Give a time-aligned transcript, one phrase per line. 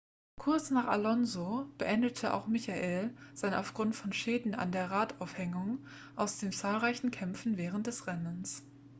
[0.39, 5.85] kurz nach alonso beendete auch michael sein aufgrund von schäden an der radaufhängung
[6.15, 8.63] aus den zahlreichen kämpfen während des rennens